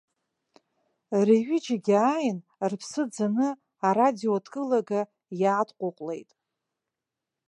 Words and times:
Рҩыџьегьы 1.27 1.95
ааин, 2.09 2.37
рыԥсы 2.69 3.03
ӡаны 3.13 3.47
арадиодкылага 3.87 5.01
иаадҟәыҟәлеит. 5.41 6.29